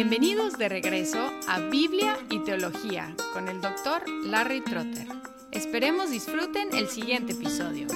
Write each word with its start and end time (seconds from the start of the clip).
Bienvenidos 0.00 0.56
de 0.56 0.68
regreso 0.68 1.18
a 1.48 1.58
Biblia 1.58 2.16
y 2.30 2.38
Teología 2.44 3.16
con 3.32 3.48
el 3.48 3.60
doctor 3.60 4.08
Larry 4.26 4.60
Trotter. 4.60 5.08
Esperemos 5.50 6.12
disfruten 6.12 6.68
el 6.72 6.86
siguiente 6.86 7.32
episodio. 7.32 7.88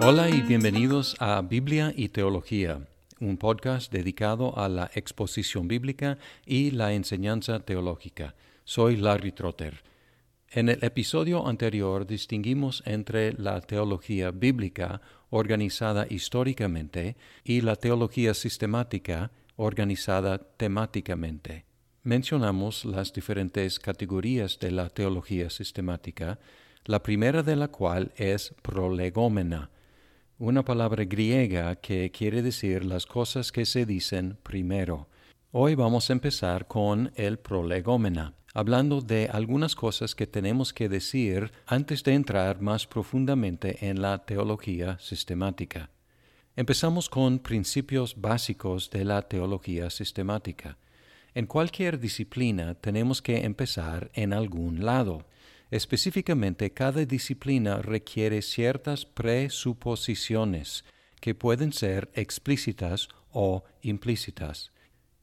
Hola 0.00 0.30
y 0.30 0.42
bienvenidos 0.42 1.16
a 1.18 1.42
Biblia 1.42 1.92
y 1.96 2.10
Teología, 2.10 2.86
un 3.18 3.36
podcast 3.36 3.90
dedicado 3.90 4.56
a 4.56 4.68
la 4.68 4.92
exposición 4.94 5.66
bíblica 5.66 6.18
y 6.46 6.70
la 6.70 6.92
enseñanza 6.92 7.58
teológica. 7.64 8.36
Soy 8.62 8.94
Larry 8.94 9.32
Trotter. 9.32 9.82
En 10.52 10.68
el 10.68 10.84
episodio 10.84 11.48
anterior 11.48 12.06
distinguimos 12.06 12.84
entre 12.86 13.32
la 13.32 13.60
teología 13.60 14.30
bíblica 14.30 15.00
organizada 15.32 16.06
históricamente 16.10 17.16
y 17.42 17.62
la 17.62 17.76
teología 17.76 18.34
sistemática 18.34 19.32
organizada 19.56 20.38
temáticamente. 20.38 21.64
Mencionamos 22.02 22.84
las 22.84 23.14
diferentes 23.14 23.78
categorías 23.78 24.58
de 24.58 24.70
la 24.70 24.90
teología 24.90 25.48
sistemática, 25.48 26.38
la 26.84 27.02
primera 27.02 27.42
de 27.42 27.56
la 27.56 27.68
cual 27.68 28.12
es 28.16 28.54
prolegómena, 28.60 29.70
una 30.38 30.64
palabra 30.64 31.04
griega 31.04 31.76
que 31.76 32.10
quiere 32.10 32.42
decir 32.42 32.84
las 32.84 33.06
cosas 33.06 33.52
que 33.52 33.64
se 33.64 33.86
dicen 33.86 34.36
primero. 34.42 35.08
Hoy 35.50 35.74
vamos 35.74 36.10
a 36.10 36.12
empezar 36.12 36.66
con 36.66 37.10
el 37.14 37.38
prolegómena 37.38 38.34
hablando 38.52 39.00
de 39.00 39.28
algunas 39.32 39.74
cosas 39.74 40.14
que 40.14 40.26
tenemos 40.26 40.72
que 40.72 40.88
decir 40.88 41.52
antes 41.66 42.02
de 42.02 42.14
entrar 42.14 42.60
más 42.60 42.86
profundamente 42.86 43.88
en 43.88 44.02
la 44.02 44.24
teología 44.24 44.98
sistemática. 45.00 45.90
Empezamos 46.54 47.08
con 47.08 47.38
principios 47.38 48.20
básicos 48.20 48.90
de 48.90 49.04
la 49.06 49.22
teología 49.22 49.88
sistemática. 49.88 50.76
En 51.34 51.46
cualquier 51.46 51.98
disciplina 51.98 52.74
tenemos 52.74 53.22
que 53.22 53.44
empezar 53.44 54.10
en 54.12 54.34
algún 54.34 54.84
lado. 54.84 55.24
Específicamente, 55.70 56.70
cada 56.72 57.06
disciplina 57.06 57.80
requiere 57.80 58.42
ciertas 58.42 59.06
presuposiciones 59.06 60.84
que 61.20 61.34
pueden 61.34 61.72
ser 61.72 62.10
explícitas 62.14 63.08
o 63.30 63.64
implícitas. 63.80 64.72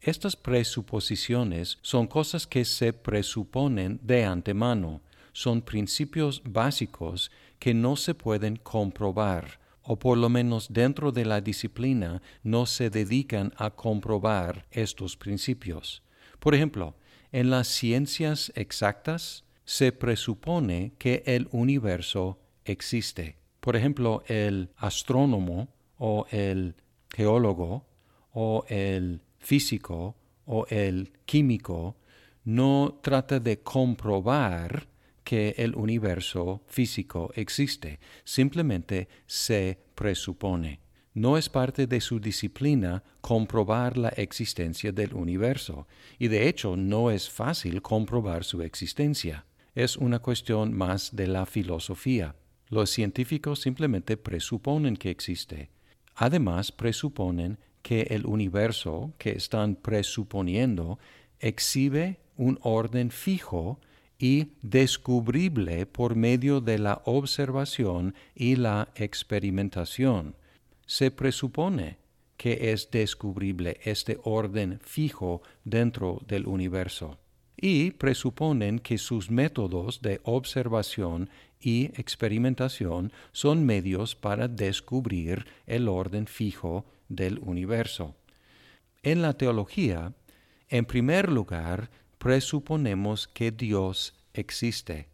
Estas 0.01 0.37
presuposiciones 0.37 1.77
son 1.81 2.07
cosas 2.07 2.47
que 2.47 2.63
se 2.63 2.93
presuponen 2.93 3.99
de 4.01 4.23
antemano, 4.23 5.01
son 5.33 5.61
principios 5.61 6.41
básicos 6.45 7.31
que 7.59 7.73
no 7.73 7.97
se 7.97 8.15
pueden 8.15 8.55
comprobar, 8.55 9.59
o 9.83 9.99
por 9.99 10.17
lo 10.17 10.29
menos 10.29 10.71
dentro 10.71 11.11
de 11.11 11.25
la 11.25 11.41
disciplina 11.41 12.21
no 12.43 12.65
se 12.65 12.89
dedican 12.89 13.53
a 13.57 13.71
comprobar 13.71 14.65
estos 14.71 15.17
principios. 15.17 16.01
Por 16.39 16.55
ejemplo, 16.55 16.95
en 17.33 17.49
las 17.49 17.67
ciencias 17.67 18.53
exactas 18.55 19.43
se 19.65 19.91
presupone 19.91 20.93
que 20.97 21.23
el 21.25 21.49
universo 21.51 22.39
existe. 22.63 23.35
Por 23.59 23.75
ejemplo, 23.75 24.23
el 24.27 24.69
astrónomo 24.77 25.67
o 25.97 26.25
el 26.31 26.75
geólogo 27.09 27.85
o 28.31 28.63
el 28.69 29.21
físico 29.39 30.15
o 30.45 30.65
el 30.69 31.11
químico 31.25 31.97
no 32.43 32.99
trata 33.01 33.39
de 33.39 33.59
comprobar 33.59 34.87
que 35.23 35.53
el 35.57 35.75
universo 35.75 36.63
físico 36.67 37.31
existe, 37.35 37.99
simplemente 38.23 39.07
se 39.27 39.77
presupone. 39.93 40.79
No 41.13 41.37
es 41.37 41.49
parte 41.49 41.85
de 41.85 42.01
su 42.01 42.19
disciplina 42.19 43.03
comprobar 43.21 43.97
la 43.97 44.09
existencia 44.09 44.91
del 44.91 45.13
universo, 45.13 45.87
y 46.17 46.29
de 46.29 46.47
hecho 46.47 46.75
no 46.75 47.11
es 47.11 47.29
fácil 47.29 47.81
comprobar 47.81 48.43
su 48.43 48.61
existencia. 48.61 49.45
Es 49.75 49.97
una 49.97 50.19
cuestión 50.19 50.73
más 50.73 51.15
de 51.15 51.27
la 51.27 51.45
filosofía. 51.45 52.35
Los 52.69 52.89
científicos 52.89 53.59
simplemente 53.61 54.17
presuponen 54.17 54.97
que 54.97 55.09
existe. 55.09 55.69
Además, 56.15 56.71
presuponen 56.71 57.59
que 57.89 58.01
el 58.11 58.27
universo 58.27 59.13
que 59.17 59.31
están 59.31 59.73
presuponiendo 59.73 60.99
exhibe 61.39 62.19
un 62.37 62.59
orden 62.61 63.09
fijo 63.09 63.79
y 64.19 64.49
descubrible 64.61 65.87
por 65.87 66.13
medio 66.13 66.61
de 66.61 66.77
la 66.77 67.01
observación 67.05 68.13
y 68.35 68.57
la 68.57 68.89
experimentación. 68.93 70.35
Se 70.85 71.09
presupone 71.09 71.97
que 72.37 72.71
es 72.73 72.91
descubrible 72.91 73.79
este 73.83 74.19
orden 74.21 74.79
fijo 74.83 75.41
dentro 75.63 76.21
del 76.27 76.45
universo 76.45 77.17
y 77.57 77.89
presuponen 77.89 78.77
que 78.77 78.99
sus 78.99 79.31
métodos 79.31 80.03
de 80.03 80.21
observación 80.25 81.31
y 81.59 81.85
experimentación 81.99 83.11
son 83.31 83.65
medios 83.65 84.13
para 84.15 84.47
descubrir 84.47 85.47
el 85.65 85.87
orden 85.87 86.27
fijo 86.27 86.85
del 87.09 87.39
universo. 87.39 88.15
En 89.03 89.21
la 89.21 89.33
teología, 89.33 90.13
en 90.69 90.85
primer 90.85 91.31
lugar, 91.31 91.89
presuponemos 92.17 93.27
que 93.27 93.51
Dios 93.51 94.13
existe. 94.33 95.09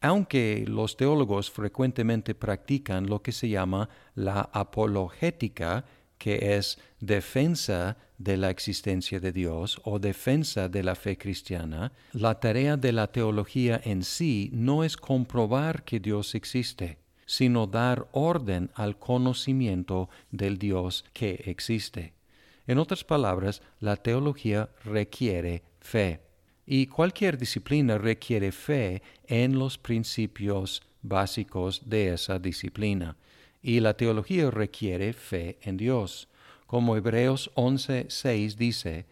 Aunque 0.00 0.64
los 0.68 0.96
teólogos 0.96 1.50
frecuentemente 1.50 2.34
practican 2.34 3.06
lo 3.06 3.22
que 3.22 3.32
se 3.32 3.48
llama 3.48 3.88
la 4.14 4.48
apologética, 4.52 5.84
que 6.18 6.56
es 6.56 6.78
defensa 7.00 7.96
de 8.18 8.36
la 8.36 8.50
existencia 8.50 9.20
de 9.20 9.32
Dios 9.32 9.80
o 9.84 9.98
defensa 9.98 10.68
de 10.68 10.82
la 10.82 10.94
fe 10.94 11.18
cristiana, 11.18 11.92
la 12.12 12.40
tarea 12.40 12.76
de 12.76 12.92
la 12.92 13.08
teología 13.08 13.80
en 13.84 14.02
sí 14.02 14.50
no 14.52 14.84
es 14.84 14.96
comprobar 14.96 15.84
que 15.84 16.00
Dios 16.00 16.34
existe, 16.34 16.98
sino 17.26 17.66
dar 17.66 18.08
orden 18.12 18.70
al 18.74 18.98
conocimiento 18.98 20.08
del 20.30 20.58
Dios 20.58 21.04
que 21.12 21.42
existe. 21.46 22.14
En 22.66 22.78
otras 22.78 23.04
palabras, 23.04 23.62
la 23.80 23.96
teología 23.96 24.70
requiere 24.84 25.62
fe. 25.80 26.20
Y 26.64 26.86
cualquier 26.86 27.38
disciplina 27.38 27.98
requiere 27.98 28.50
fe 28.50 29.02
en 29.26 29.58
los 29.58 29.78
principios 29.78 30.82
básicos 31.02 31.82
de 31.88 32.14
esa 32.14 32.38
disciplina. 32.38 33.16
Y 33.62 33.80
la 33.80 33.94
teología 33.94 34.50
requiere 34.50 35.12
fe 35.12 35.58
en 35.62 35.76
Dios. 35.76 36.28
Como 36.66 36.96
Hebreos 36.96 37.50
11:6 37.54 38.56
dice, 38.56 39.06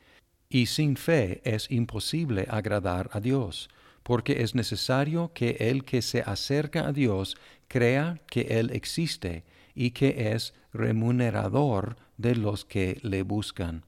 y 0.48 0.66
sin 0.66 0.96
fe 0.96 1.40
es 1.44 1.70
imposible 1.70 2.46
agradar 2.48 3.10
a 3.12 3.20
Dios, 3.20 3.68
porque 4.04 4.42
es 4.42 4.54
necesario 4.54 5.32
que 5.34 5.56
el 5.58 5.84
que 5.84 6.02
se 6.02 6.20
acerca 6.20 6.86
a 6.86 6.92
Dios 6.92 7.36
crea 7.66 8.20
que 8.28 8.42
Él 8.42 8.70
existe 8.70 9.42
y 9.74 9.90
que 9.90 10.32
es 10.32 10.54
remunerador 10.72 11.96
de 12.16 12.36
los 12.36 12.64
que 12.64 12.98
le 13.02 13.22
buscan. 13.22 13.84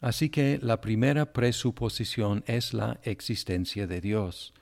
Así 0.00 0.28
que 0.28 0.58
la 0.62 0.80
primera 0.80 1.32
presuposición 1.32 2.44
es 2.46 2.74
la 2.74 3.00
existencia 3.02 3.86
de 3.86 4.00
Dios. 4.00 4.52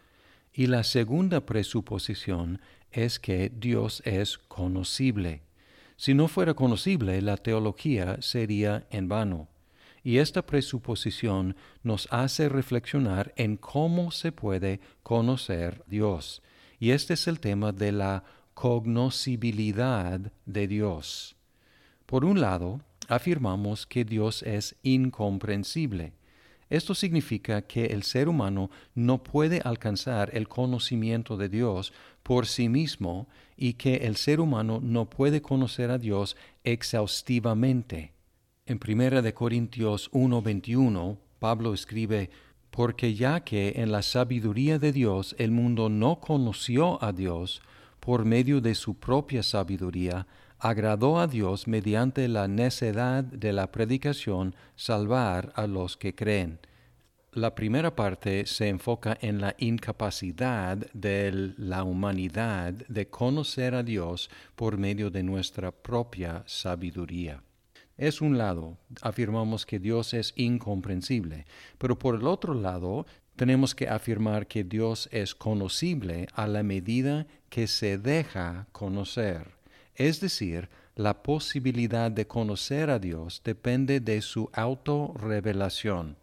Y 0.54 0.68
la 0.68 0.84
segunda 0.84 1.44
presuposición 1.44 2.60
es 2.92 3.18
que 3.18 3.50
Dios 3.52 4.02
es 4.04 4.38
conocible. 4.38 5.42
Si 5.96 6.14
no 6.14 6.28
fuera 6.28 6.54
conocible, 6.54 7.20
la 7.22 7.36
teología 7.36 8.18
sería 8.20 8.86
en 8.90 9.08
vano. 9.08 9.48
Y 10.04 10.18
esta 10.18 10.44
presuposición 10.44 11.56
nos 11.82 12.08
hace 12.10 12.48
reflexionar 12.48 13.32
en 13.36 13.56
cómo 13.56 14.10
se 14.10 14.32
puede 14.32 14.80
conocer 15.02 15.84
Dios. 15.86 16.42
Y 16.80 16.90
este 16.90 17.14
es 17.14 17.28
el 17.28 17.38
tema 17.38 17.72
de 17.72 17.92
la 17.92 18.24
cognoscibilidad 18.54 20.20
de 20.46 20.66
Dios. 20.66 21.36
Por 22.06 22.24
un 22.24 22.40
lado, 22.40 22.80
afirmamos 23.08 23.86
que 23.86 24.04
Dios 24.04 24.42
es 24.42 24.76
incomprensible. 24.82 26.12
Esto 26.68 26.94
significa 26.94 27.62
que 27.62 27.86
el 27.86 28.02
ser 28.02 28.28
humano 28.28 28.70
no 28.94 29.22
puede 29.22 29.60
alcanzar 29.62 30.30
el 30.32 30.48
conocimiento 30.48 31.36
de 31.36 31.50
Dios 31.50 31.92
por 32.22 32.46
sí 32.46 32.68
mismo 32.68 33.28
y 33.56 33.74
que 33.74 33.96
el 34.06 34.16
ser 34.16 34.40
humano 34.40 34.80
no 34.82 35.08
puede 35.10 35.42
conocer 35.42 35.90
a 35.90 35.98
Dios 35.98 36.34
exhaustivamente. 36.64 38.12
En 38.64 38.78
1 38.78 39.34
Corintios 39.34 40.08
1:21, 40.12 41.18
Pablo 41.40 41.74
escribe, 41.74 42.30
Porque 42.70 43.12
ya 43.12 43.40
que 43.40 43.72
en 43.76 43.90
la 43.90 44.02
sabiduría 44.02 44.78
de 44.78 44.92
Dios 44.92 45.34
el 45.38 45.50
mundo 45.50 45.88
no 45.88 46.20
conoció 46.20 47.02
a 47.02 47.12
Dios, 47.12 47.60
por 47.98 48.24
medio 48.24 48.60
de 48.60 48.76
su 48.76 48.94
propia 48.94 49.42
sabiduría, 49.42 50.28
agradó 50.60 51.18
a 51.18 51.26
Dios 51.26 51.66
mediante 51.66 52.28
la 52.28 52.46
necedad 52.46 53.24
de 53.24 53.52
la 53.52 53.72
predicación 53.72 54.54
salvar 54.76 55.52
a 55.56 55.66
los 55.66 55.96
que 55.96 56.14
creen. 56.14 56.60
La 57.32 57.56
primera 57.56 57.96
parte 57.96 58.46
se 58.46 58.68
enfoca 58.68 59.18
en 59.20 59.40
la 59.40 59.56
incapacidad 59.58 60.76
de 60.92 61.52
la 61.56 61.82
humanidad 61.82 62.74
de 62.74 63.08
conocer 63.08 63.74
a 63.74 63.82
Dios 63.82 64.30
por 64.54 64.78
medio 64.78 65.10
de 65.10 65.24
nuestra 65.24 65.72
propia 65.72 66.44
sabiduría. 66.46 67.42
Es 68.02 68.20
un 68.20 68.36
lado, 68.36 68.78
afirmamos 69.00 69.64
que 69.64 69.78
Dios 69.78 70.12
es 70.12 70.32
incomprensible, 70.34 71.46
pero 71.78 71.96
por 72.00 72.16
el 72.16 72.26
otro 72.26 72.52
lado 72.52 73.06
tenemos 73.36 73.76
que 73.76 73.88
afirmar 73.88 74.48
que 74.48 74.64
Dios 74.64 75.08
es 75.12 75.36
conocible 75.36 76.26
a 76.34 76.48
la 76.48 76.64
medida 76.64 77.28
que 77.48 77.68
se 77.68 77.98
deja 77.98 78.66
conocer. 78.72 79.52
Es 79.94 80.20
decir, 80.20 80.68
la 80.96 81.22
posibilidad 81.22 82.10
de 82.10 82.26
conocer 82.26 82.90
a 82.90 82.98
Dios 82.98 83.40
depende 83.44 84.00
de 84.00 84.20
su 84.20 84.50
autorrevelación. 84.52 86.16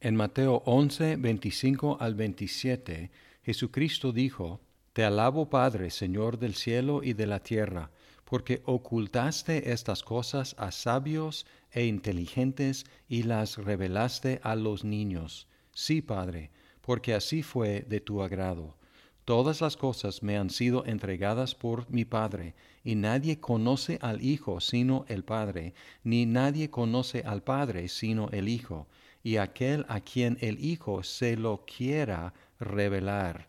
En 0.00 0.16
Mateo 0.16 0.62
11, 0.64 1.16
25 1.16 1.98
al 2.00 2.14
27, 2.14 3.10
Jesucristo 3.42 4.10
dijo, 4.12 4.62
Te 4.94 5.04
alabo 5.04 5.50
Padre, 5.50 5.90
Señor 5.90 6.38
del 6.38 6.54
cielo 6.54 7.02
y 7.02 7.12
de 7.12 7.26
la 7.26 7.40
tierra, 7.40 7.90
porque 8.26 8.60
ocultaste 8.66 9.72
estas 9.72 10.02
cosas 10.02 10.56
a 10.58 10.72
sabios 10.72 11.46
e 11.70 11.86
inteligentes 11.86 12.84
y 13.08 13.22
las 13.22 13.56
revelaste 13.56 14.40
a 14.42 14.56
los 14.56 14.84
niños. 14.84 15.46
Sí, 15.72 16.02
Padre, 16.02 16.50
porque 16.80 17.14
así 17.14 17.42
fue 17.42 17.86
de 17.88 18.00
tu 18.00 18.22
agrado. 18.22 18.76
Todas 19.24 19.60
las 19.60 19.76
cosas 19.76 20.22
me 20.22 20.36
han 20.36 20.50
sido 20.50 20.84
entregadas 20.86 21.54
por 21.54 21.88
mi 21.90 22.04
Padre, 22.04 22.54
y 22.84 22.94
nadie 22.94 23.40
conoce 23.40 23.98
al 24.02 24.22
Hijo 24.22 24.60
sino 24.60 25.04
el 25.08 25.24
Padre, 25.24 25.74
ni 26.04 26.26
nadie 26.26 26.68
conoce 26.68 27.22
al 27.24 27.42
Padre 27.42 27.88
sino 27.88 28.28
el 28.30 28.48
Hijo, 28.48 28.88
y 29.22 29.36
aquel 29.36 29.84
a 29.88 30.00
quien 30.00 30.36
el 30.40 30.64
Hijo 30.64 31.02
se 31.02 31.36
lo 31.36 31.64
quiera 31.64 32.34
revelar. 32.58 33.48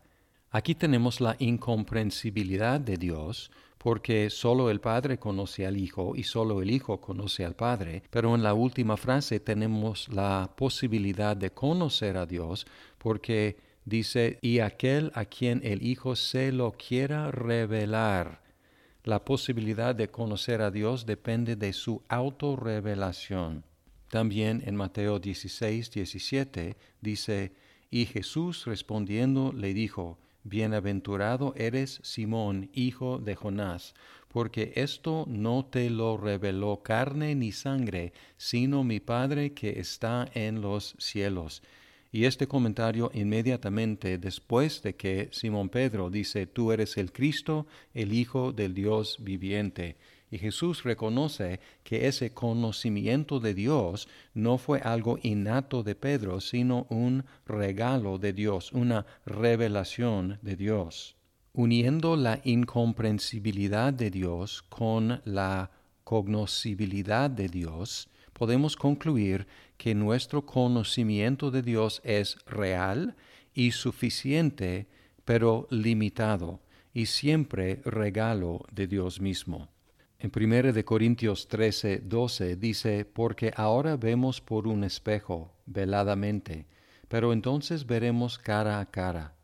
Aquí 0.50 0.74
tenemos 0.74 1.20
la 1.20 1.36
incomprensibilidad 1.38 2.80
de 2.80 2.96
Dios, 2.96 3.50
porque 3.78 4.28
solo 4.28 4.70
el 4.70 4.80
Padre 4.80 5.18
conoce 5.18 5.66
al 5.66 5.76
Hijo 5.76 6.14
y 6.16 6.24
solo 6.24 6.60
el 6.60 6.70
Hijo 6.70 7.00
conoce 7.00 7.44
al 7.44 7.54
Padre, 7.54 8.02
pero 8.10 8.34
en 8.34 8.42
la 8.42 8.54
última 8.54 8.96
frase 8.96 9.40
tenemos 9.40 10.08
la 10.08 10.52
posibilidad 10.56 11.36
de 11.36 11.50
conocer 11.50 12.16
a 12.16 12.26
Dios, 12.26 12.66
porque 12.98 13.56
dice, 13.84 14.38
y 14.42 14.58
aquel 14.58 15.12
a 15.14 15.24
quien 15.24 15.60
el 15.64 15.82
Hijo 15.82 16.16
se 16.16 16.52
lo 16.52 16.72
quiera 16.72 17.30
revelar. 17.30 18.42
La 19.04 19.24
posibilidad 19.24 19.94
de 19.94 20.10
conocer 20.10 20.60
a 20.60 20.70
Dios 20.70 21.06
depende 21.06 21.56
de 21.56 21.72
su 21.72 22.02
autorrevelación. 22.08 23.64
También 24.10 24.62
en 24.66 24.74
Mateo 24.74 25.18
16, 25.18 25.90
17 25.90 26.76
dice, 27.00 27.52
y 27.90 28.06
Jesús 28.06 28.64
respondiendo 28.66 29.52
le 29.52 29.72
dijo, 29.72 30.18
Bienaventurado 30.48 31.54
eres 31.56 32.00
Simón, 32.02 32.70
hijo 32.72 33.18
de 33.18 33.34
Jonás, 33.34 33.94
porque 34.28 34.72
esto 34.76 35.24
no 35.28 35.64
te 35.64 35.90
lo 35.90 36.16
reveló 36.16 36.82
carne 36.82 37.34
ni 37.34 37.52
sangre, 37.52 38.12
sino 38.36 38.84
mi 38.84 39.00
Padre 39.00 39.52
que 39.52 39.80
está 39.80 40.28
en 40.34 40.60
los 40.60 40.94
cielos. 40.98 41.62
Y 42.10 42.24
este 42.24 42.46
comentario 42.46 43.10
inmediatamente 43.12 44.16
después 44.18 44.82
de 44.82 44.96
que 44.96 45.28
Simón 45.30 45.68
Pedro 45.68 46.08
dice, 46.08 46.46
tú 46.46 46.72
eres 46.72 46.96
el 46.96 47.12
Cristo, 47.12 47.66
el 47.92 48.14
Hijo 48.14 48.52
del 48.52 48.72
Dios 48.74 49.18
viviente. 49.20 49.96
Y 50.30 50.38
Jesús 50.38 50.82
reconoce 50.82 51.60
que 51.82 52.06
ese 52.06 52.34
conocimiento 52.34 53.40
de 53.40 53.54
Dios 53.54 54.08
no 54.34 54.58
fue 54.58 54.80
algo 54.80 55.18
innato 55.22 55.82
de 55.82 55.94
Pedro, 55.94 56.40
sino 56.40 56.86
un 56.90 57.24
regalo 57.46 58.18
de 58.18 58.32
Dios, 58.34 58.72
una 58.72 59.06
revelación 59.24 60.38
de 60.42 60.56
Dios. 60.56 61.16
Uniendo 61.54 62.14
la 62.16 62.40
incomprensibilidad 62.44 63.92
de 63.92 64.10
Dios 64.10 64.62
con 64.68 65.22
la 65.24 65.70
cognoscibilidad 66.04 67.30
de 67.30 67.48
Dios, 67.48 68.08
podemos 68.34 68.76
concluir 68.76 69.46
que 69.78 69.94
nuestro 69.94 70.44
conocimiento 70.44 71.50
de 71.50 71.62
Dios 71.62 72.00
es 72.04 72.36
real 72.46 73.16
y 73.54 73.72
suficiente, 73.72 74.86
pero 75.24 75.66
limitado, 75.70 76.60
y 76.92 77.06
siempre 77.06 77.80
regalo 77.84 78.64
de 78.72 78.86
Dios 78.86 79.20
mismo. 79.20 79.68
En 80.20 80.32
1 80.34 80.72
de 80.72 80.84
Corintios 80.84 81.46
13, 81.46 82.00
12 82.00 82.56
dice, 82.56 83.04
porque 83.04 83.52
ahora 83.54 83.96
vemos 83.96 84.40
por 84.40 84.66
un 84.66 84.82
espejo, 84.82 85.52
veladamente, 85.64 86.66
pero 87.06 87.32
entonces 87.32 87.86
veremos 87.86 88.36
cara 88.36 88.80
a 88.80 88.86
cara. 88.86 89.36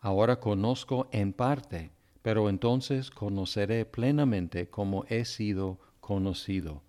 Ahora 0.00 0.38
conozco 0.38 1.08
en 1.10 1.32
parte, 1.32 1.90
pero 2.22 2.48
entonces 2.48 3.10
conoceré 3.10 3.86
plenamente 3.86 4.68
como 4.68 5.04
he 5.08 5.24
sido 5.24 5.80
conocido. 6.00 6.84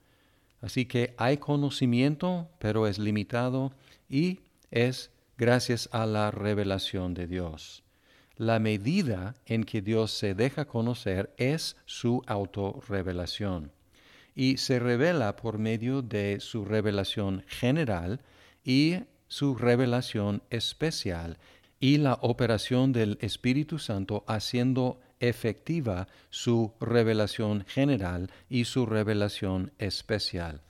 Así 0.62 0.86
que 0.86 1.16
hay 1.18 1.38
conocimiento, 1.38 2.48
pero 2.60 2.86
es 2.86 3.00
limitado 3.00 3.74
y 4.07 4.42
es 4.69 5.10
gracias 5.36 5.89
a 5.92 6.06
la 6.06 6.30
revelación 6.30 7.16
de 7.16 7.25
Dios. 7.25 7.84
La 8.37 8.59
medida 8.59 9.35
en 9.45 9.63
que 9.63 9.81
Dios 9.81 10.11
se 10.11 10.35
deja 10.35 10.65
conocer 10.65 11.33
es 11.37 11.77
su 11.85 12.21
autorrevelación 12.27 13.71
y 14.35 14.57
se 14.57 14.79
revela 14.79 15.37
por 15.37 15.57
medio 15.57 16.01
de 16.01 16.41
su 16.41 16.65
revelación 16.65 17.45
general 17.47 18.19
y 18.65 18.97
su 19.29 19.55
revelación 19.55 20.43
especial 20.49 21.37
y 21.79 21.97
la 21.97 22.15
operación 22.21 22.91
del 22.91 23.17
Espíritu 23.21 23.79
Santo 23.79 24.25
haciendo 24.27 24.99
efectiva 25.21 26.07
su 26.29 26.73
revelación 26.81 27.63
general 27.65 28.29
y 28.49 28.65
su 28.65 28.85
revelación 28.85 29.71
especial. 29.79 30.61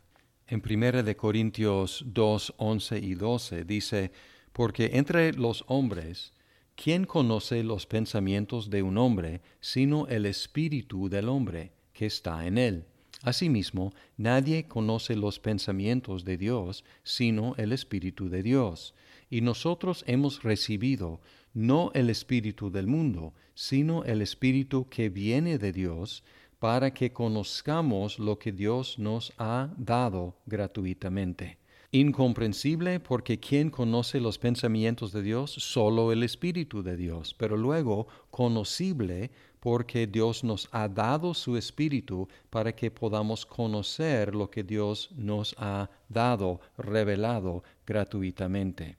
En 0.47 0.61
1 0.63 1.01
de 1.01 1.15
Corintios 1.15 2.03
2, 2.05 2.53
11 2.57 2.99
y 2.99 3.15
12 3.15 3.63
dice, 3.63 4.11
porque 4.53 4.91
entre 4.93 5.33
los 5.33 5.63
hombres 5.67 6.34
¿Quién 6.75 7.05
conoce 7.05 7.63
los 7.63 7.85
pensamientos 7.85 8.69
de 8.69 8.83
un 8.83 8.97
hombre 8.97 9.41
sino 9.61 10.07
el 10.07 10.25
espíritu 10.25 11.07
del 11.07 11.29
hombre 11.29 11.71
que 11.93 12.05
está 12.05 12.45
en 12.45 12.57
él? 12.57 12.85
Asimismo, 13.23 13.93
nadie 14.17 14.67
conoce 14.67 15.15
los 15.15 15.39
pensamientos 15.39 16.25
de 16.25 16.37
Dios 16.37 16.83
sino 17.03 17.55
el 17.55 17.71
Espíritu 17.71 18.29
de 18.29 18.43
Dios. 18.43 18.93
Y 19.29 19.41
nosotros 19.41 20.03
hemos 20.05 20.43
recibido 20.43 21.21
no 21.53 21.91
el 21.95 22.09
Espíritu 22.09 22.69
del 22.69 22.87
mundo, 22.87 23.33
sino 23.55 24.03
el 24.03 24.21
Espíritu 24.21 24.87
que 24.89 25.09
viene 25.09 25.57
de 25.57 25.71
Dios, 25.71 26.23
para 26.59 26.93
que 26.93 27.13
conozcamos 27.13 28.19
lo 28.19 28.37
que 28.37 28.51
Dios 28.51 28.99
nos 28.99 29.33
ha 29.37 29.73
dado 29.77 30.35
gratuitamente 30.45 31.57
incomprensible 31.95 32.99
porque 32.99 33.39
¿quién 33.39 33.69
conoce 33.69 34.19
los 34.19 34.37
pensamientos 34.37 35.13
de 35.13 35.21
Dios? 35.21 35.51
Solo 35.51 36.11
el 36.11 36.23
Espíritu 36.23 36.83
de 36.83 36.97
Dios, 36.97 37.33
pero 37.33 37.55
luego 37.55 38.07
conocible 38.31 39.31
porque 39.61 40.05
Dios 40.05 40.43
nos 40.43 40.67
ha 40.73 40.89
dado 40.89 41.33
su 41.33 41.55
Espíritu 41.55 42.27
para 42.49 42.75
que 42.75 42.91
podamos 42.91 43.45
conocer 43.45 44.35
lo 44.35 44.49
que 44.49 44.63
Dios 44.63 45.09
nos 45.15 45.55
ha 45.57 45.89
dado, 46.09 46.59
revelado 46.77 47.63
gratuitamente. 47.87 48.97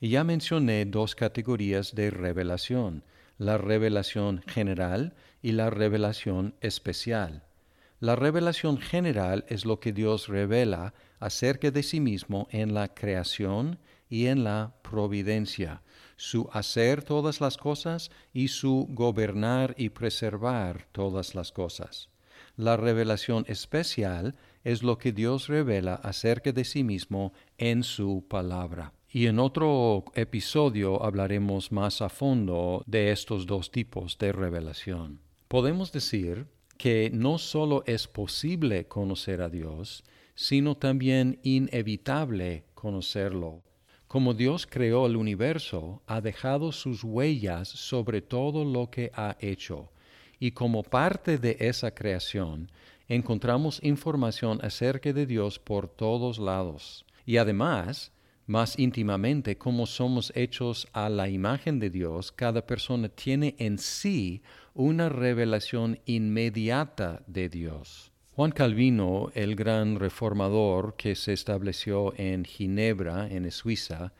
Y 0.00 0.08
ya 0.08 0.24
mencioné 0.24 0.86
dos 0.86 1.14
categorías 1.14 1.94
de 1.94 2.08
revelación, 2.08 3.04
la 3.36 3.58
revelación 3.58 4.42
general 4.46 5.14
y 5.42 5.52
la 5.52 5.68
revelación 5.68 6.54
especial. 6.62 7.44
La 8.00 8.16
revelación 8.16 8.78
general 8.78 9.44
es 9.48 9.66
lo 9.66 9.78
que 9.78 9.92
Dios 9.92 10.28
revela 10.28 10.94
acerca 11.18 11.70
de 11.70 11.82
sí 11.82 12.00
mismo 12.00 12.48
en 12.50 12.72
la 12.72 12.94
creación 12.94 13.78
y 14.08 14.26
en 14.26 14.42
la 14.42 14.72
providencia, 14.80 15.82
su 16.16 16.48
hacer 16.50 17.02
todas 17.04 17.42
las 17.42 17.58
cosas 17.58 18.10
y 18.32 18.48
su 18.48 18.86
gobernar 18.88 19.74
y 19.76 19.90
preservar 19.90 20.88
todas 20.92 21.34
las 21.34 21.52
cosas. 21.52 22.08
La 22.56 22.78
revelación 22.78 23.44
especial 23.48 24.34
es 24.64 24.82
lo 24.82 24.96
que 24.96 25.12
Dios 25.12 25.48
revela 25.48 25.94
acerca 25.96 26.52
de 26.52 26.64
sí 26.64 26.82
mismo 26.82 27.34
en 27.58 27.82
su 27.82 28.24
palabra. 28.26 28.94
Y 29.10 29.26
en 29.26 29.38
otro 29.38 30.06
episodio 30.14 31.04
hablaremos 31.04 31.70
más 31.70 32.00
a 32.00 32.08
fondo 32.08 32.82
de 32.86 33.12
estos 33.12 33.44
dos 33.44 33.70
tipos 33.70 34.16
de 34.16 34.32
revelación. 34.32 35.20
Podemos 35.48 35.92
decir 35.92 36.46
que 36.80 37.10
no 37.12 37.36
solo 37.36 37.82
es 37.84 38.08
posible 38.08 38.88
conocer 38.88 39.42
a 39.42 39.50
Dios, 39.50 40.02
sino 40.34 40.78
también 40.78 41.38
inevitable 41.42 42.64
conocerlo. 42.72 43.62
Como 44.08 44.32
Dios 44.32 44.66
creó 44.66 45.04
el 45.04 45.16
universo, 45.16 46.02
ha 46.06 46.22
dejado 46.22 46.72
sus 46.72 47.04
huellas 47.04 47.68
sobre 47.68 48.22
todo 48.22 48.64
lo 48.64 48.88
que 48.90 49.10
ha 49.14 49.36
hecho, 49.40 49.92
y 50.38 50.52
como 50.52 50.82
parte 50.82 51.36
de 51.36 51.58
esa 51.60 51.94
creación, 51.94 52.72
encontramos 53.08 53.78
información 53.82 54.58
acerca 54.62 55.12
de 55.12 55.26
Dios 55.26 55.58
por 55.58 55.86
todos 55.86 56.38
lados. 56.38 57.04
Y 57.26 57.36
además, 57.36 58.10
más 58.46 58.78
íntimamente 58.78 59.58
como 59.58 59.84
somos 59.84 60.32
hechos 60.34 60.88
a 60.94 61.10
la 61.10 61.28
imagen 61.28 61.78
de 61.78 61.90
Dios, 61.90 62.32
cada 62.32 62.66
persona 62.66 63.10
tiene 63.10 63.54
en 63.58 63.76
sí 63.76 64.40
una 64.74 65.08
revelación 65.08 65.98
inmediata 66.06 67.22
de 67.26 67.48
Dios. 67.48 68.12
Juan 68.32 68.52
Calvino, 68.52 69.30
el 69.34 69.56
gran 69.56 69.98
reformador 69.98 70.96
que 70.96 71.14
se 71.14 71.32
estableció 71.32 72.14
en 72.16 72.44
Ginebra, 72.44 73.28
en 73.28 73.50
Suiza, 73.50 74.12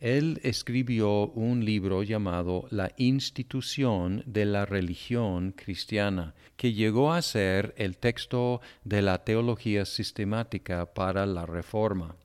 él 0.00 0.40
escribió 0.42 1.28
un 1.28 1.64
libro 1.64 2.02
llamado 2.02 2.66
La 2.70 2.90
institución 2.96 4.24
de 4.26 4.44
la 4.46 4.66
religión 4.66 5.52
cristiana, 5.52 6.34
que 6.56 6.72
llegó 6.72 7.12
a 7.12 7.22
ser 7.22 7.72
el 7.76 7.96
texto 7.96 8.60
de 8.82 9.00
la 9.00 9.24
teología 9.24 9.84
sistemática 9.84 10.92
para 10.92 11.24
la 11.24 11.46
Reforma 11.46 12.16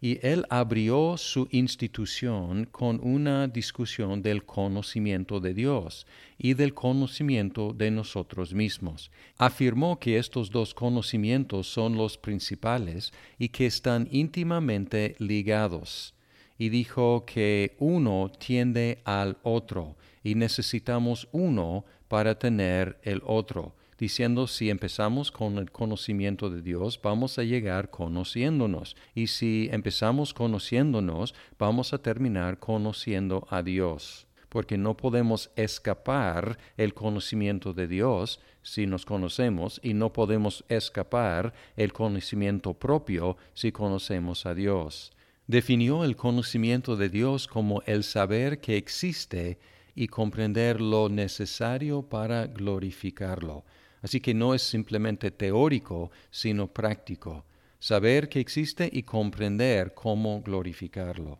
y 0.00 0.24
él 0.26 0.44
abrió 0.48 1.16
su 1.16 1.48
institución 1.50 2.66
con 2.66 3.00
una 3.02 3.48
discusión 3.48 4.22
del 4.22 4.44
conocimiento 4.44 5.40
de 5.40 5.54
Dios 5.54 6.06
y 6.38 6.54
del 6.54 6.72
conocimiento 6.72 7.72
de 7.72 7.90
nosotros 7.90 8.54
mismos. 8.54 9.10
Afirmó 9.36 9.98
que 9.98 10.18
estos 10.18 10.50
dos 10.50 10.72
conocimientos 10.72 11.66
son 11.66 11.96
los 11.96 12.16
principales 12.16 13.12
y 13.38 13.48
que 13.48 13.66
están 13.66 14.08
íntimamente 14.10 15.16
ligados. 15.18 16.14
Y 16.58 16.68
dijo 16.70 17.24
que 17.24 17.76
uno 17.78 18.30
tiende 18.38 19.00
al 19.04 19.38
otro 19.42 19.96
y 20.22 20.34
necesitamos 20.34 21.28
uno 21.32 21.84
para 22.08 22.38
tener 22.38 22.98
el 23.02 23.22
otro 23.24 23.74
diciendo 23.98 24.46
si 24.46 24.70
empezamos 24.70 25.30
con 25.32 25.58
el 25.58 25.70
conocimiento 25.70 26.50
de 26.50 26.62
Dios, 26.62 27.00
vamos 27.02 27.38
a 27.38 27.42
llegar 27.42 27.90
conociéndonos. 27.90 28.96
Y 29.14 29.26
si 29.26 29.68
empezamos 29.72 30.32
conociéndonos, 30.32 31.34
vamos 31.58 31.92
a 31.92 31.98
terminar 31.98 32.58
conociendo 32.58 33.46
a 33.50 33.62
Dios. 33.62 34.26
Porque 34.48 34.78
no 34.78 34.96
podemos 34.96 35.50
escapar 35.56 36.58
el 36.76 36.94
conocimiento 36.94 37.74
de 37.74 37.86
Dios 37.86 38.40
si 38.62 38.86
nos 38.86 39.04
conocemos 39.04 39.78
y 39.82 39.92
no 39.92 40.12
podemos 40.12 40.64
escapar 40.68 41.52
el 41.76 41.92
conocimiento 41.92 42.72
propio 42.74 43.36
si 43.52 43.72
conocemos 43.72 44.46
a 44.46 44.54
Dios. 44.54 45.12
Definió 45.46 46.04
el 46.04 46.16
conocimiento 46.16 46.96
de 46.96 47.08
Dios 47.08 47.46
como 47.46 47.82
el 47.86 48.04
saber 48.04 48.60
que 48.60 48.76
existe 48.76 49.58
y 49.94 50.06
comprender 50.06 50.80
lo 50.80 51.08
necesario 51.08 52.02
para 52.02 52.46
glorificarlo. 52.46 53.64
Así 54.02 54.20
que 54.20 54.34
no 54.34 54.54
es 54.54 54.62
simplemente 54.62 55.30
teórico, 55.30 56.10
sino 56.30 56.68
práctico, 56.68 57.44
saber 57.78 58.28
que 58.28 58.40
existe 58.40 58.88
y 58.92 59.02
comprender 59.02 59.94
cómo 59.94 60.42
glorificarlo. 60.42 61.38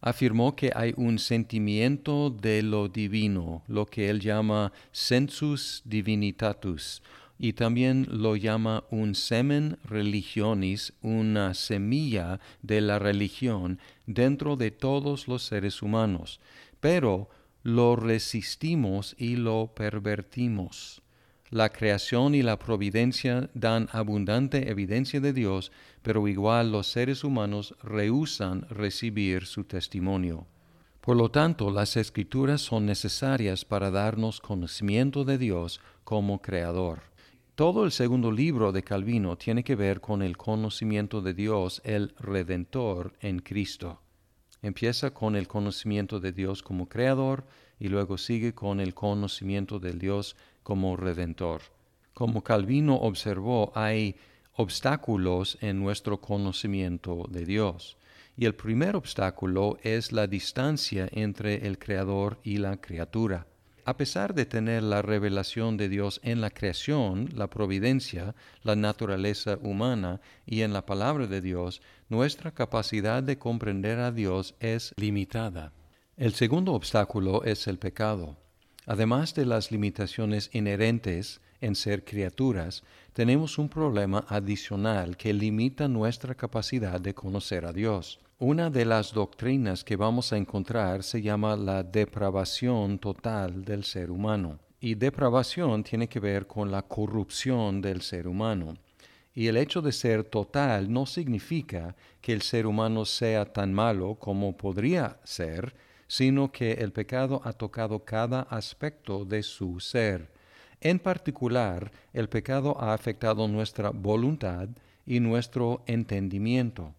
Afirmó 0.00 0.54
que 0.54 0.70
hay 0.74 0.92
un 0.96 1.18
sentimiento 1.18 2.28
de 2.28 2.62
lo 2.62 2.88
divino, 2.88 3.62
lo 3.68 3.86
que 3.86 4.10
él 4.10 4.20
llama 4.20 4.72
sensus 4.92 5.80
divinitatus, 5.86 7.02
y 7.38 7.54
también 7.54 8.06
lo 8.10 8.36
llama 8.36 8.84
un 8.90 9.14
semen 9.14 9.78
religionis, 9.84 10.92
una 11.02 11.54
semilla 11.54 12.38
de 12.62 12.80
la 12.80 12.98
religión 12.98 13.80
dentro 14.06 14.56
de 14.56 14.70
todos 14.70 15.26
los 15.26 15.42
seres 15.42 15.82
humanos, 15.82 16.40
pero 16.80 17.28
lo 17.62 17.96
resistimos 17.96 19.16
y 19.18 19.36
lo 19.36 19.72
pervertimos. 19.74 21.02
La 21.50 21.68
creación 21.68 22.34
y 22.34 22.42
la 22.42 22.58
providencia 22.58 23.50
dan 23.54 23.88
abundante 23.92 24.70
evidencia 24.70 25.20
de 25.20 25.32
Dios, 25.32 25.72
pero 26.02 26.26
igual 26.26 26.72
los 26.72 26.86
seres 26.86 27.22
humanos 27.22 27.74
rehusan 27.82 28.66
recibir 28.70 29.46
su 29.46 29.64
testimonio. 29.64 30.46
Por 31.00 31.16
lo 31.16 31.30
tanto, 31.30 31.70
las 31.70 31.98
escrituras 31.98 32.62
son 32.62 32.86
necesarias 32.86 33.66
para 33.66 33.90
darnos 33.90 34.40
conocimiento 34.40 35.24
de 35.24 35.36
Dios 35.36 35.80
como 36.02 36.40
Creador. 36.40 37.02
Todo 37.54 37.84
el 37.84 37.92
segundo 37.92 38.32
libro 38.32 38.72
de 38.72 38.82
Calvino 38.82 39.36
tiene 39.36 39.62
que 39.62 39.76
ver 39.76 40.00
con 40.00 40.22
el 40.22 40.36
conocimiento 40.38 41.20
de 41.20 41.34
Dios, 41.34 41.82
el 41.84 42.14
Redentor 42.18 43.12
en 43.20 43.40
Cristo. 43.40 44.00
Empieza 44.62 45.12
con 45.12 45.36
el 45.36 45.46
conocimiento 45.46 46.20
de 46.20 46.32
Dios 46.32 46.62
como 46.62 46.88
Creador 46.88 47.46
y 47.78 47.88
luego 47.88 48.16
sigue 48.16 48.54
con 48.54 48.80
el 48.80 48.94
conocimiento 48.94 49.78
de 49.78 49.92
Dios 49.92 50.36
como 50.64 50.96
redentor. 50.96 51.62
Como 52.12 52.42
Calvino 52.42 52.96
observó, 52.96 53.70
hay 53.76 54.16
obstáculos 54.56 55.58
en 55.60 55.78
nuestro 55.78 56.20
conocimiento 56.20 57.26
de 57.28 57.44
Dios. 57.44 57.96
Y 58.36 58.46
el 58.46 58.54
primer 58.56 58.96
obstáculo 58.96 59.78
es 59.82 60.10
la 60.10 60.26
distancia 60.26 61.08
entre 61.12 61.66
el 61.68 61.78
Creador 61.78 62.40
y 62.42 62.56
la 62.56 62.80
criatura. 62.80 63.46
A 63.86 63.96
pesar 63.96 64.34
de 64.34 64.46
tener 64.46 64.82
la 64.82 65.02
revelación 65.02 65.76
de 65.76 65.88
Dios 65.90 66.18
en 66.24 66.40
la 66.40 66.50
creación, 66.50 67.28
la 67.34 67.48
providencia, 67.48 68.34
la 68.62 68.76
naturaleza 68.76 69.58
humana 69.60 70.20
y 70.46 70.62
en 70.62 70.72
la 70.72 70.86
palabra 70.86 71.26
de 71.26 71.42
Dios, 71.42 71.82
nuestra 72.08 72.52
capacidad 72.52 73.22
de 73.22 73.38
comprender 73.38 73.98
a 73.98 74.10
Dios 74.10 74.54
es 74.58 74.94
limitada. 74.96 75.72
El 76.16 76.32
segundo 76.32 76.72
obstáculo 76.72 77.44
es 77.44 77.66
el 77.66 77.78
pecado. 77.78 78.38
Además 78.86 79.34
de 79.34 79.46
las 79.46 79.70
limitaciones 79.70 80.50
inherentes 80.52 81.40
en 81.60 81.74
ser 81.74 82.04
criaturas, 82.04 82.82
tenemos 83.14 83.58
un 83.58 83.68
problema 83.68 84.24
adicional 84.28 85.16
que 85.16 85.32
limita 85.32 85.88
nuestra 85.88 86.34
capacidad 86.34 87.00
de 87.00 87.14
conocer 87.14 87.64
a 87.64 87.72
Dios. 87.72 88.20
Una 88.38 88.68
de 88.68 88.84
las 88.84 89.12
doctrinas 89.12 89.84
que 89.84 89.96
vamos 89.96 90.32
a 90.32 90.36
encontrar 90.36 91.02
se 91.02 91.22
llama 91.22 91.56
la 91.56 91.82
depravación 91.82 92.98
total 92.98 93.64
del 93.64 93.84
ser 93.84 94.10
humano. 94.10 94.58
Y 94.80 94.96
depravación 94.96 95.82
tiene 95.82 96.08
que 96.08 96.20
ver 96.20 96.46
con 96.46 96.70
la 96.70 96.82
corrupción 96.82 97.80
del 97.80 98.02
ser 98.02 98.28
humano. 98.28 98.76
Y 99.34 99.46
el 99.46 99.56
hecho 99.56 99.80
de 99.80 99.92
ser 99.92 100.24
total 100.24 100.92
no 100.92 101.06
significa 101.06 101.96
que 102.20 102.34
el 102.34 102.42
ser 102.42 102.66
humano 102.66 103.06
sea 103.06 103.46
tan 103.46 103.72
malo 103.72 104.16
como 104.16 104.56
podría 104.56 105.18
ser, 105.24 105.74
sino 106.14 106.52
que 106.52 106.74
el 106.74 106.92
pecado 106.92 107.40
ha 107.42 107.52
tocado 107.54 108.04
cada 108.04 108.42
aspecto 108.42 109.24
de 109.24 109.42
su 109.42 109.80
ser. 109.80 110.30
En 110.80 111.00
particular, 111.00 111.90
el 112.12 112.28
pecado 112.28 112.80
ha 112.80 112.94
afectado 112.94 113.48
nuestra 113.48 113.90
voluntad 113.90 114.68
y 115.04 115.18
nuestro 115.18 115.82
entendimiento. 115.88 116.94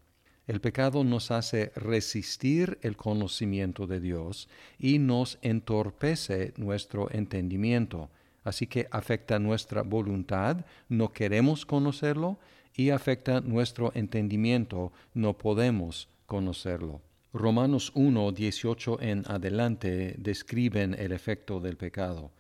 El 0.48 0.60
pecado 0.60 1.06
nos 1.06 1.32
hace 1.32 1.72
resistir 1.78 2.78
el 2.82 2.98
conocimiento 2.98 3.88
de 3.88 4.02
Dios 4.02 4.50
y 4.78 5.00
nos 5.00 5.40
entorpece 5.42 6.54
nuestro 6.58 7.10
entendimiento. 7.10 8.10
Así 8.44 8.68
que 8.68 8.90
afecta 8.92 9.40
nuestra 9.40 9.84
voluntad, 9.84 10.66
no 10.90 11.14
queremos 11.14 11.66
conocerlo, 11.66 12.38
y 12.76 12.90
afecta 12.90 13.40
nuestro 13.40 13.94
entendimiento, 13.96 14.92
no 15.14 15.38
podemos 15.38 16.10
conocerlo. 16.26 17.00
Romanos 17.38 17.92
1, 17.96 18.32
18 18.32 19.02
en 19.02 19.24
adelante 19.28 20.16
describen 20.18 20.96
el 20.98 21.12
efecto 21.12 21.60
del 21.60 21.76
pecado, 21.76 22.32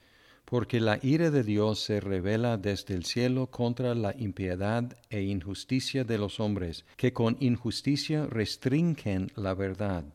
porque 0.45 0.79
la 0.79 0.99
ira 1.01 1.31
de 1.31 1.43
Dios 1.43 1.81
se 1.81 1.99
revela 1.99 2.55
desde 2.55 2.93
el 2.93 3.03
cielo 3.03 3.47
contra 3.47 3.93
la 3.93 4.15
impiedad 4.17 4.97
e 5.09 5.23
injusticia 5.23 6.05
de 6.05 6.17
los 6.17 6.39
hombres, 6.39 6.85
que 6.95 7.11
con 7.11 7.35
injusticia 7.41 8.25
restringen 8.25 9.27
la 9.35 9.53
verdad, 9.53 10.05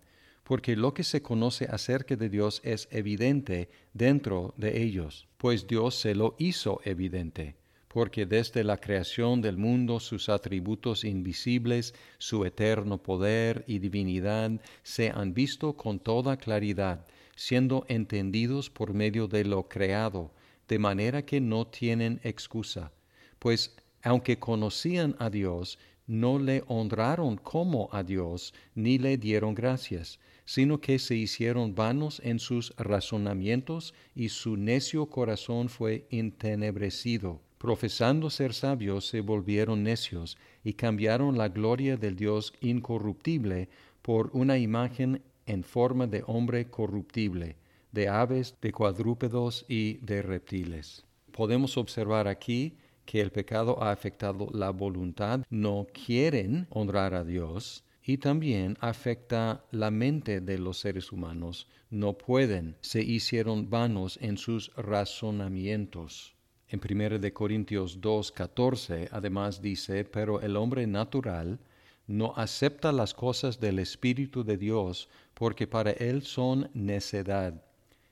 porque 0.44 0.76
lo 0.76 0.94
que 0.94 1.04
se 1.04 1.20
conoce 1.20 1.66
acerca 1.66 2.16
de 2.16 2.30
Dios 2.30 2.62
es 2.64 2.88
evidente 2.90 3.68
dentro 3.92 4.54
de 4.56 4.82
ellos, 4.82 5.28
pues 5.36 5.66
Dios 5.66 5.94
se 5.94 6.14
lo 6.14 6.36
hizo 6.38 6.80
evidente 6.84 7.59
porque 7.92 8.24
desde 8.24 8.62
la 8.62 8.76
creación 8.76 9.42
del 9.42 9.56
mundo 9.56 9.98
sus 9.98 10.28
atributos 10.28 11.02
invisibles, 11.02 11.92
su 12.18 12.44
eterno 12.44 13.02
poder 13.02 13.64
y 13.66 13.80
divinidad 13.80 14.52
se 14.84 15.10
han 15.10 15.34
visto 15.34 15.72
con 15.72 15.98
toda 15.98 16.36
claridad, 16.36 17.04
siendo 17.34 17.84
entendidos 17.88 18.70
por 18.70 18.94
medio 18.94 19.26
de 19.26 19.44
lo 19.44 19.68
creado, 19.68 20.30
de 20.68 20.78
manera 20.78 21.22
que 21.22 21.40
no 21.40 21.66
tienen 21.66 22.20
excusa, 22.22 22.92
pues 23.40 23.74
aunque 24.04 24.38
conocían 24.38 25.16
a 25.18 25.28
Dios, 25.28 25.76
no 26.06 26.38
le 26.38 26.62
honraron 26.68 27.38
como 27.38 27.88
a 27.90 28.04
Dios, 28.04 28.54
ni 28.76 28.98
le 28.98 29.18
dieron 29.18 29.52
gracias, 29.52 30.20
sino 30.44 30.80
que 30.80 31.00
se 31.00 31.16
hicieron 31.16 31.74
vanos 31.74 32.22
en 32.24 32.38
sus 32.38 32.72
razonamientos 32.76 33.94
y 34.14 34.28
su 34.28 34.56
necio 34.56 35.06
corazón 35.06 35.68
fue 35.68 36.06
entenebrecido 36.10 37.40
profesando 37.60 38.30
ser 38.30 38.54
sabios, 38.54 39.06
se 39.06 39.20
volvieron 39.20 39.82
necios 39.82 40.38
y 40.64 40.72
cambiaron 40.72 41.36
la 41.36 41.50
gloria 41.50 41.98
del 41.98 42.16
Dios 42.16 42.54
incorruptible 42.62 43.68
por 44.00 44.30
una 44.32 44.56
imagen 44.56 45.22
en 45.44 45.62
forma 45.62 46.06
de 46.06 46.24
hombre 46.26 46.70
corruptible, 46.70 47.58
de 47.92 48.08
aves, 48.08 48.56
de 48.62 48.72
cuadrúpedos 48.72 49.66
y 49.68 49.98
de 49.98 50.22
reptiles. 50.22 51.04
Podemos 51.32 51.76
observar 51.76 52.28
aquí 52.28 52.78
que 53.04 53.20
el 53.20 53.30
pecado 53.30 53.82
ha 53.82 53.90
afectado 53.90 54.48
la 54.54 54.70
voluntad, 54.70 55.44
no 55.50 55.86
quieren 55.92 56.66
honrar 56.70 57.12
a 57.12 57.24
Dios, 57.24 57.84
y 58.02 58.16
también 58.16 58.78
afecta 58.80 59.66
la 59.70 59.90
mente 59.90 60.40
de 60.40 60.56
los 60.56 60.78
seres 60.78 61.12
humanos. 61.12 61.68
No 61.90 62.16
pueden, 62.16 62.78
se 62.80 63.02
hicieron 63.02 63.68
vanos 63.68 64.18
en 64.22 64.38
sus 64.38 64.74
razonamientos. 64.76 66.39
En 66.72 66.80
1 66.80 67.34
Corintios 67.34 68.00
2.14 68.00 69.08
además 69.10 69.60
dice, 69.60 70.04
pero 70.04 70.40
el 70.40 70.56
hombre 70.56 70.86
natural 70.86 71.58
no 72.06 72.32
acepta 72.36 72.92
las 72.92 73.12
cosas 73.12 73.58
del 73.58 73.80
Espíritu 73.80 74.44
de 74.44 74.56
Dios 74.56 75.08
porque 75.34 75.66
para 75.66 75.90
él 75.90 76.22
son 76.22 76.70
necedad 76.72 77.60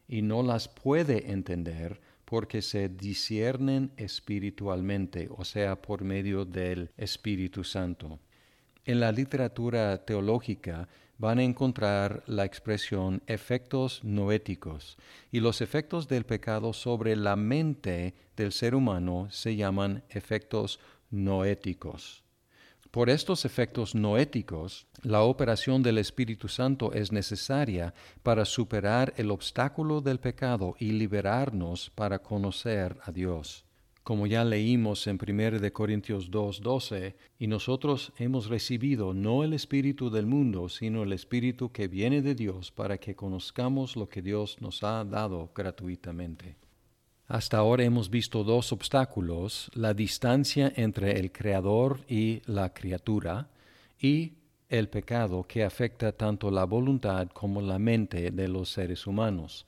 y 0.09 0.23
no 0.23 0.43
las 0.43 0.67
puede 0.67 1.31
entender 1.31 2.01
porque 2.25 2.61
se 2.61 2.89
disciernen 2.89 3.93
espiritualmente, 3.97 5.29
o 5.31 5.45
sea, 5.45 5.81
por 5.81 6.03
medio 6.03 6.45
del 6.45 6.91
Espíritu 6.97 7.63
Santo. 7.63 8.19
En 8.85 8.99
la 8.99 9.13
literatura 9.13 10.05
teológica 10.05 10.89
van 11.19 11.41
a 11.41 11.43
encontrar 11.43 12.23
la 12.27 12.45
expresión 12.45 13.23
efectos 13.27 14.03
noéticos 14.05 14.97
y 15.33 15.41
los 15.41 15.61
efectos 15.61 16.07
del 16.09 16.25
pecado 16.25 16.73
sobre 16.73 17.17
la 17.17 17.35
mente 17.35 18.15
del 18.37 18.53
ser 18.53 18.75
humano 18.75 19.27
se 19.31 19.57
llaman 19.57 20.05
efectos 20.09 20.79
noéticos. 21.11 22.23
Por 22.93 23.11
estos 23.11 23.45
efectos 23.45 23.95
noéticos, 23.95 24.87
la 25.03 25.23
operación 25.23 25.83
del 25.83 25.99
Espíritu 25.99 26.49
Santo 26.49 26.93
es 26.95 27.13
necesaria 27.13 27.93
para 28.23 28.45
superar 28.45 29.13
el 29.17 29.31
obstáculo 29.31 30.01
del 30.01 30.21
pecado 30.21 30.75
y 30.79 30.93
liberarnos 30.93 31.91
para 31.91 32.21
conocer 32.21 32.97
a 33.03 33.13
Dios 33.13 33.68
como 34.09 34.27
ya 34.27 34.43
leímos 34.43 35.07
en 35.07 35.19
1 35.19 35.71
Corintios 35.71 36.31
2:12, 36.31 37.15
y 37.39 37.47
nosotros 37.47 38.11
hemos 38.17 38.47
recibido 38.47 39.13
no 39.13 39.45
el 39.45 39.53
Espíritu 39.53 40.09
del 40.09 40.25
mundo, 40.25 40.71
sino 40.71 41.03
el 41.03 41.13
Espíritu 41.13 41.73
que 41.73 41.89
viene 41.89 42.23
de 42.23 42.35
Dios 42.35 42.71
para 42.71 42.97
que 42.97 43.15
conozcamos 43.15 43.97
lo 43.97 44.09
que 44.09 44.23
Dios 44.23 44.63
nos 44.63 44.83
ha 44.83 45.05
dado 45.05 45.51
gratuitamente. 45.55 46.57
Hasta 47.27 47.59
ahora 47.59 47.85
hemos 47.85 48.09
visto 48.09 48.45
dos 48.45 48.73
obstáculos, 48.73 49.71
la 49.75 49.93
distancia 49.93 50.73
entre 50.75 51.21
el 51.21 51.31
Creador 51.31 52.01
y 52.09 52.41
la 52.47 52.73
criatura, 52.73 53.51
y 54.01 54.33
el 54.71 54.89
pecado 54.89 55.43
que 55.47 55.65
afecta 55.65 56.13
tanto 56.13 56.51
la 56.51 56.65
voluntad 56.65 57.29
como 57.35 57.61
la 57.61 57.79
mente 57.79 58.31
de 58.31 58.49
los 58.49 58.71
seres 58.71 59.07
humanos. 59.07 59.67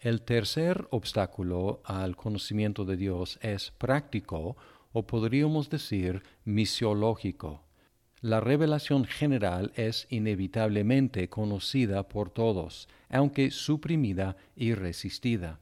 El 0.00 0.22
tercer 0.22 0.86
obstáculo 0.90 1.82
al 1.84 2.14
conocimiento 2.14 2.84
de 2.84 2.96
Dios 2.96 3.36
es 3.42 3.72
práctico 3.72 4.56
o 4.92 5.06
podríamos 5.08 5.70
decir 5.70 6.22
misiológico. 6.44 7.64
La 8.20 8.38
revelación 8.38 9.04
general 9.04 9.72
es 9.74 10.06
inevitablemente 10.08 11.28
conocida 11.28 12.08
por 12.08 12.30
todos, 12.30 12.88
aunque 13.08 13.50
suprimida 13.50 14.36
y 14.54 14.74
resistida. 14.74 15.58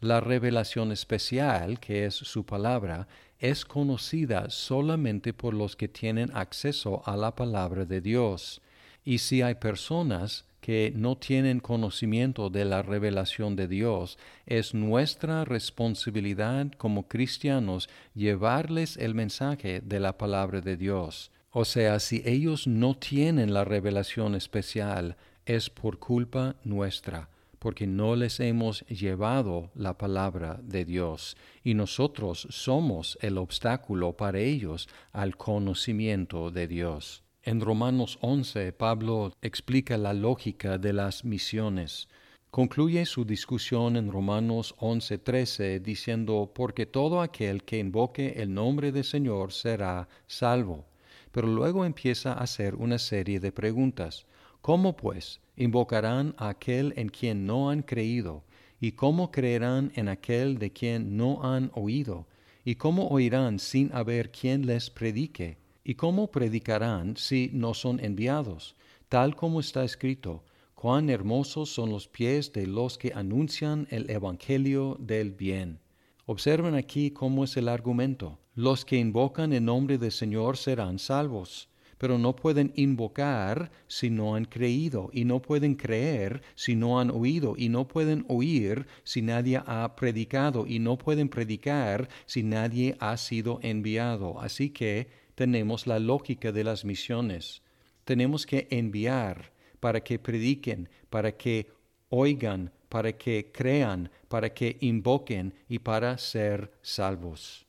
La 0.00 0.20
revelación 0.20 0.92
especial, 0.92 1.80
que 1.80 2.04
es 2.04 2.14
su 2.14 2.44
palabra, 2.44 3.08
es 3.38 3.64
conocida 3.64 4.50
solamente 4.50 5.32
por 5.32 5.54
los 5.54 5.76
que 5.76 5.88
tienen 5.88 6.30
acceso 6.34 7.02
a 7.06 7.16
la 7.16 7.34
palabra 7.34 7.86
de 7.86 8.02
Dios. 8.02 8.60
Y 9.02 9.18
si 9.18 9.40
hay 9.40 9.54
personas 9.54 10.44
que 10.68 10.92
no 10.94 11.16
tienen 11.16 11.60
conocimiento 11.60 12.50
de 12.50 12.66
la 12.66 12.82
revelación 12.82 13.56
de 13.56 13.68
Dios, 13.68 14.18
es 14.44 14.74
nuestra 14.74 15.46
responsabilidad 15.46 16.72
como 16.76 17.08
cristianos 17.08 17.88
llevarles 18.14 18.98
el 18.98 19.14
mensaje 19.14 19.80
de 19.80 19.98
la 19.98 20.18
palabra 20.18 20.60
de 20.60 20.76
Dios. 20.76 21.32
O 21.52 21.64
sea, 21.64 21.98
si 22.00 22.20
ellos 22.26 22.66
no 22.66 22.94
tienen 22.94 23.54
la 23.54 23.64
revelación 23.64 24.34
especial, 24.34 25.16
es 25.46 25.70
por 25.70 25.98
culpa 25.98 26.56
nuestra, 26.64 27.30
porque 27.58 27.86
no 27.86 28.14
les 28.14 28.38
hemos 28.38 28.84
llevado 28.88 29.70
la 29.74 29.96
palabra 29.96 30.60
de 30.62 30.84
Dios, 30.84 31.38
y 31.64 31.72
nosotros 31.72 32.46
somos 32.50 33.16
el 33.22 33.38
obstáculo 33.38 34.18
para 34.18 34.38
ellos 34.38 34.86
al 35.12 35.34
conocimiento 35.38 36.50
de 36.50 36.68
Dios. 36.68 37.22
En 37.48 37.62
Romanos 37.62 38.18
11, 38.20 38.74
Pablo 38.74 39.32
explica 39.40 39.96
la 39.96 40.12
lógica 40.12 40.76
de 40.76 40.92
las 40.92 41.24
misiones. 41.24 42.06
Concluye 42.50 43.06
su 43.06 43.24
discusión 43.24 43.96
en 43.96 44.12
Romanos 44.12 44.74
11:13 44.80 45.80
diciendo, 45.80 46.52
porque 46.54 46.84
todo 46.84 47.22
aquel 47.22 47.62
que 47.64 47.78
invoque 47.78 48.34
el 48.36 48.52
nombre 48.52 48.92
del 48.92 49.04
Señor 49.04 49.54
será 49.54 50.10
salvo. 50.26 50.84
Pero 51.32 51.48
luego 51.48 51.86
empieza 51.86 52.34
a 52.34 52.42
hacer 52.42 52.74
una 52.74 52.98
serie 52.98 53.40
de 53.40 53.50
preguntas. 53.50 54.26
¿Cómo 54.60 54.94
pues 54.94 55.40
invocarán 55.56 56.34
a 56.36 56.50
aquel 56.50 56.92
en 56.98 57.08
quien 57.08 57.46
no 57.46 57.70
han 57.70 57.80
creído? 57.80 58.44
¿Y 58.78 58.92
cómo 58.92 59.30
creerán 59.30 59.90
en 59.94 60.08
aquel 60.10 60.58
de 60.58 60.70
quien 60.74 61.16
no 61.16 61.42
han 61.42 61.70
oído? 61.72 62.26
¿Y 62.62 62.74
cómo 62.74 63.08
oirán 63.08 63.58
sin 63.58 63.90
haber 63.94 64.30
quien 64.32 64.66
les 64.66 64.90
predique? 64.90 65.56
¿Y 65.88 65.94
cómo 65.94 66.30
predicarán 66.30 67.16
si 67.16 67.48
no 67.54 67.72
son 67.72 67.98
enviados? 68.04 68.76
Tal 69.08 69.34
como 69.34 69.58
está 69.58 69.84
escrito, 69.84 70.44
cuán 70.74 71.08
hermosos 71.08 71.70
son 71.70 71.88
los 71.88 72.08
pies 72.08 72.52
de 72.52 72.66
los 72.66 72.98
que 72.98 73.14
anuncian 73.14 73.86
el 73.88 74.10
Evangelio 74.10 74.98
del 75.00 75.32
bien. 75.32 75.80
Observen 76.26 76.74
aquí 76.74 77.10
cómo 77.10 77.42
es 77.44 77.56
el 77.56 77.70
argumento. 77.70 78.38
Los 78.54 78.84
que 78.84 78.98
invocan 78.98 79.54
el 79.54 79.64
nombre 79.64 79.96
del 79.96 80.12
Señor 80.12 80.58
serán 80.58 80.98
salvos, 80.98 81.70
pero 81.96 82.18
no 82.18 82.36
pueden 82.36 82.70
invocar 82.76 83.70
si 83.86 84.10
no 84.10 84.34
han 84.34 84.44
creído, 84.44 85.08
y 85.10 85.24
no 85.24 85.40
pueden 85.40 85.74
creer 85.74 86.42
si 86.54 86.76
no 86.76 87.00
han 87.00 87.10
oído, 87.10 87.54
y 87.56 87.70
no 87.70 87.88
pueden 87.88 88.26
oír 88.28 88.86
si 89.04 89.22
nadie 89.22 89.62
ha 89.64 89.96
predicado, 89.96 90.66
y 90.66 90.80
no 90.80 90.98
pueden 90.98 91.30
predicar 91.30 92.10
si 92.26 92.42
nadie 92.42 92.94
ha 93.00 93.16
sido 93.16 93.58
enviado. 93.62 94.38
Así 94.38 94.68
que 94.68 95.27
tenemos 95.38 95.86
la 95.86 96.00
lógica 96.00 96.50
de 96.50 96.64
las 96.64 96.84
misiones. 96.84 97.62
Tenemos 98.04 98.44
que 98.44 98.66
enviar 98.72 99.52
para 99.78 100.00
que 100.00 100.18
prediquen, 100.18 100.88
para 101.10 101.30
que 101.30 101.70
oigan, 102.08 102.72
para 102.88 103.12
que 103.16 103.52
crean, 103.52 104.10
para 104.26 104.52
que 104.52 104.76
invoquen 104.80 105.54
y 105.68 105.78
para 105.78 106.18
ser 106.18 106.72
salvos. 106.82 107.66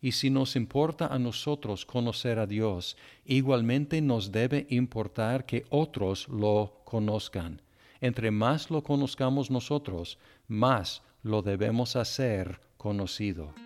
Y 0.00 0.12
si 0.12 0.30
nos 0.30 0.56
importa 0.56 1.08
a 1.08 1.18
nosotros 1.18 1.84
conocer 1.84 2.38
a 2.38 2.46
Dios, 2.46 2.96
igualmente 3.26 4.00
nos 4.00 4.32
debe 4.32 4.66
importar 4.70 5.44
que 5.44 5.66
otros 5.68 6.26
lo 6.30 6.80
conozcan. 6.86 7.60
Entre 8.00 8.30
más 8.30 8.70
lo 8.70 8.82
conozcamos 8.82 9.50
nosotros, 9.50 10.16
más 10.48 11.02
lo 11.22 11.42
debemos 11.42 11.94
hacer 11.94 12.58
conocido. 12.78 13.65